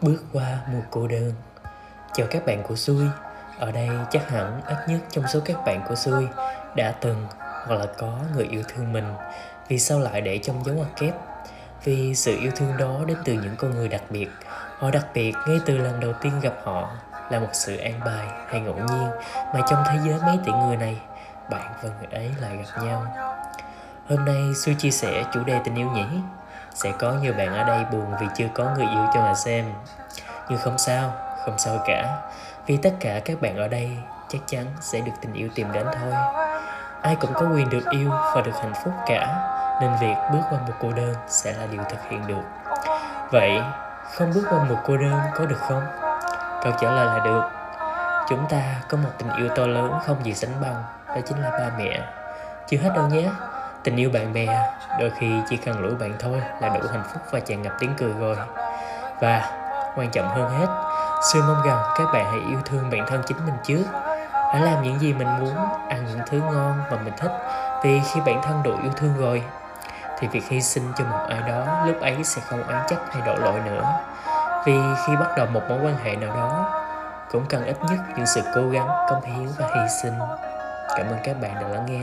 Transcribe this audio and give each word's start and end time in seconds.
bước 0.00 0.24
qua 0.32 0.58
mùa 0.72 0.80
cô 0.90 1.08
đơn. 1.08 1.32
Chào 2.12 2.26
các 2.30 2.46
bạn 2.46 2.62
của 2.62 2.76
xui. 2.76 3.06
Ở 3.58 3.72
đây 3.72 3.88
chắc 4.10 4.30
hẳn 4.30 4.60
ít 4.66 4.76
nhất 4.88 5.00
trong 5.10 5.24
số 5.28 5.40
các 5.44 5.56
bạn 5.66 5.84
của 5.88 5.94
xui 5.94 6.26
đã 6.74 6.94
từng 7.00 7.26
hoặc 7.66 7.76
là 7.76 7.86
có 7.98 8.18
người 8.34 8.46
yêu 8.50 8.62
thương 8.68 8.92
mình. 8.92 9.14
Vì 9.68 9.78
sao 9.78 10.00
lại 10.00 10.20
để 10.20 10.38
trong 10.38 10.64
dấu 10.64 10.74
ngoặc 10.74 10.88
kép? 10.96 11.14
Vì 11.84 12.14
sự 12.14 12.38
yêu 12.40 12.50
thương 12.56 12.76
đó 12.76 13.00
đến 13.06 13.16
từ 13.24 13.32
những 13.32 13.56
con 13.58 13.70
người 13.70 13.88
đặc 13.88 14.02
biệt. 14.10 14.28
Họ 14.78 14.90
đặc 14.90 15.06
biệt 15.14 15.32
ngay 15.46 15.58
từ 15.66 15.78
lần 15.78 16.00
đầu 16.00 16.12
tiên 16.20 16.32
gặp 16.42 16.54
họ 16.64 16.90
là 17.30 17.38
một 17.38 17.50
sự 17.52 17.76
an 17.76 18.00
bài 18.04 18.26
hay 18.48 18.60
ngẫu 18.60 18.74
nhiên 18.74 19.08
mà 19.54 19.60
trong 19.70 19.82
thế 19.86 19.98
giới 20.04 20.18
mấy 20.26 20.38
tỷ 20.46 20.52
người 20.52 20.76
này, 20.76 20.96
bạn 21.50 21.72
và 21.82 21.88
người 21.98 22.08
ấy 22.12 22.30
lại 22.40 22.56
gặp 22.56 22.82
nhau. 22.82 23.06
Hôm 24.08 24.24
nay 24.24 24.42
xui 24.64 24.74
chia 24.74 24.90
sẻ 24.90 25.24
chủ 25.34 25.44
đề 25.44 25.60
tình 25.64 25.74
yêu 25.74 25.90
nhỉ? 25.90 26.04
Sẽ 26.76 26.92
có 26.98 27.12
nhiều 27.12 27.32
bạn 27.38 27.54
ở 27.54 27.64
đây 27.64 27.84
buồn 27.92 28.14
vì 28.20 28.26
chưa 28.36 28.46
có 28.54 28.64
người 28.64 28.86
yêu 28.86 29.06
cho 29.14 29.20
mà 29.20 29.34
xem. 29.34 29.72
Nhưng 30.48 30.58
không 30.58 30.78
sao 30.78 31.12
không 31.44 31.58
sao 31.58 31.78
cả. 31.86 32.18
Vì 32.66 32.76
tất 32.76 32.90
cả 33.00 33.20
các 33.24 33.40
bạn 33.40 33.56
ở 33.56 33.68
đây 33.68 33.96
chắc 34.28 34.38
chắn 34.46 34.66
sẽ 34.80 35.00
được 35.00 35.12
tình 35.20 35.32
yêu 35.32 35.48
tìm 35.54 35.72
đến 35.72 35.86
thôi. 35.86 36.12
Ai 37.02 37.16
cũng 37.16 37.34
có 37.34 37.40
quyền 37.40 37.70
được 37.70 37.90
yêu 37.90 38.10
và 38.34 38.40
được 38.40 38.52
hạnh 38.62 38.72
phúc 38.84 38.92
cả, 39.06 39.26
nên 39.80 39.90
việc 40.00 40.14
bước 40.32 40.40
qua 40.50 40.58
một 40.68 40.74
cô 40.80 40.92
đơn 40.92 41.14
sẽ 41.28 41.52
là 41.52 41.66
điều 41.66 41.82
thực 41.90 42.10
hiện 42.10 42.26
được. 42.26 42.42
Vậy, 43.30 43.60
không 44.14 44.32
bước 44.34 44.44
qua 44.50 44.64
một 44.64 44.78
cô 44.86 44.96
đơn 44.96 45.20
có 45.34 45.44
được 45.44 45.60
không? 45.60 45.82
Câu 46.62 46.72
trả 46.80 46.90
lời 46.90 47.06
là 47.06 47.24
được. 47.24 47.42
Chúng 48.28 48.46
ta 48.48 48.62
có 48.88 48.96
một 48.96 49.10
tình 49.18 49.30
yêu 49.36 49.48
to 49.56 49.66
lớn 49.66 49.92
không 50.06 50.24
gì 50.24 50.34
sánh 50.34 50.60
bằng, 50.60 50.84
đó 51.08 51.16
chính 51.26 51.42
là 51.42 51.50
ba 51.50 51.70
mẹ. 51.78 52.00
Chưa 52.66 52.78
hết 52.78 52.90
đâu 52.94 53.06
nhé 53.06 53.28
tình 53.86 53.96
yêu 53.96 54.10
bạn 54.14 54.32
bè, 54.32 54.46
đôi 55.00 55.10
khi 55.18 55.40
chỉ 55.48 55.56
cần 55.56 55.80
lũ 55.80 55.94
bạn 56.00 56.12
thôi 56.18 56.42
là 56.60 56.68
đủ 56.68 56.80
hạnh 56.92 57.02
phúc 57.12 57.22
và 57.30 57.40
tràn 57.40 57.62
ngập 57.62 57.72
tiếng 57.78 57.94
cười 57.98 58.12
rồi. 58.12 58.36
Và 59.20 59.50
quan 59.96 60.10
trọng 60.10 60.28
hơn 60.28 60.50
hết, 60.50 60.66
sư 61.32 61.42
mong 61.48 61.66
rằng 61.66 61.78
các 61.98 62.04
bạn 62.12 62.24
hãy 62.24 62.40
yêu 62.48 62.58
thương 62.64 62.90
bản 62.90 63.06
thân 63.08 63.22
chính 63.26 63.46
mình 63.46 63.54
trước. 63.64 63.84
Hãy 64.32 64.62
làm 64.62 64.82
những 64.82 64.98
gì 64.98 65.12
mình 65.12 65.28
muốn, 65.40 65.56
ăn 65.88 66.04
những 66.08 66.20
thứ 66.26 66.40
ngon 66.40 66.78
mà 66.90 66.96
mình 67.04 67.14
thích, 67.18 67.32
vì 67.82 68.00
khi 68.12 68.20
bản 68.26 68.42
thân 68.42 68.62
đủ 68.62 68.70
yêu 68.82 68.92
thương 68.96 69.14
rồi, 69.18 69.42
thì 70.18 70.28
việc 70.28 70.48
hy 70.48 70.60
sinh 70.60 70.92
cho 70.98 71.04
một 71.04 71.26
ai 71.28 71.40
đó 71.48 71.86
lúc 71.86 72.00
ấy 72.00 72.24
sẽ 72.24 72.42
không 72.50 72.62
oán 72.62 72.82
trách 72.88 73.00
hay 73.10 73.22
đổ 73.26 73.34
lỗi 73.36 73.60
nữa. 73.64 73.82
Vì 74.64 74.78
khi 75.06 75.16
bắt 75.16 75.28
đầu 75.36 75.46
một 75.46 75.62
mối 75.68 75.78
quan 75.84 75.96
hệ 76.04 76.16
nào 76.16 76.36
đó, 76.36 76.68
cũng 77.30 77.46
cần 77.48 77.64
ít 77.64 77.76
nhất 77.90 77.98
những 78.16 78.26
sự 78.26 78.42
cố 78.54 78.68
gắng 78.68 78.88
cống 79.10 79.22
hiến 79.22 79.48
và 79.58 79.66
hy 79.74 79.88
sinh. 80.02 80.18
Cảm 80.88 81.06
ơn 81.06 81.18
các 81.24 81.40
bạn 81.40 81.54
đã 81.54 81.68
lắng 81.68 81.86
nghe. 81.86 82.00